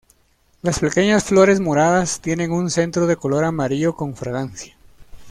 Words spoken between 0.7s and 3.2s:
pequeñas flores moradas tienen un centro de